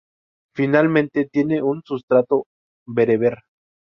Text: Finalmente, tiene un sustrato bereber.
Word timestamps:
Finalmente, 0.55 1.29
tiene 1.31 1.61
un 1.61 1.83
sustrato 1.85 2.45
bereber. 2.87 3.37